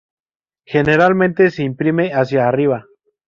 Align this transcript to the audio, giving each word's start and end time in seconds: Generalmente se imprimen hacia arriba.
Generalmente 0.65 1.51
se 1.51 1.61
imprimen 1.61 2.09
hacia 2.13 2.47
arriba. 2.47 2.87